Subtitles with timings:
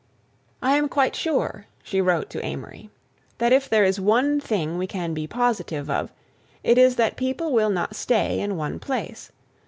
[0.63, 2.89] "I am quite sure," she wrote to Amory,
[3.37, 6.11] "that if there is one thing we can be positive of,
[6.63, 9.31] it is that people will not stay in one place.